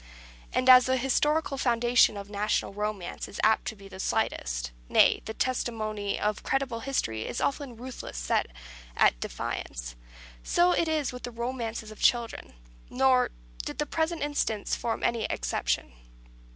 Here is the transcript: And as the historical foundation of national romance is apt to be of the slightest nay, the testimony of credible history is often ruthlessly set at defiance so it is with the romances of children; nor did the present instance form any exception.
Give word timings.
And 0.51 0.67
as 0.67 0.87
the 0.87 0.97
historical 0.97 1.59
foundation 1.59 2.17
of 2.17 2.27
national 2.27 2.73
romance 2.73 3.27
is 3.27 3.39
apt 3.43 3.65
to 3.67 3.75
be 3.75 3.85
of 3.85 3.91
the 3.91 3.99
slightest 3.99 4.71
nay, 4.89 5.21
the 5.25 5.33
testimony 5.35 6.19
of 6.19 6.41
credible 6.41 6.79
history 6.79 7.27
is 7.27 7.39
often 7.39 7.77
ruthlessly 7.77 8.17
set 8.25 8.47
at 8.97 9.19
defiance 9.19 9.95
so 10.41 10.71
it 10.71 10.87
is 10.87 11.13
with 11.13 11.21
the 11.21 11.29
romances 11.29 11.91
of 11.91 11.99
children; 11.99 12.53
nor 12.89 13.29
did 13.63 13.77
the 13.77 13.85
present 13.85 14.23
instance 14.23 14.75
form 14.75 15.03
any 15.03 15.25
exception. 15.25 15.91